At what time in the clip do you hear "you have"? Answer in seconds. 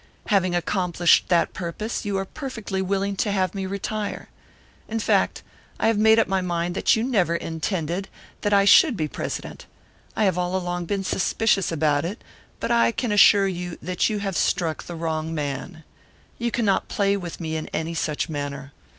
14.09-14.35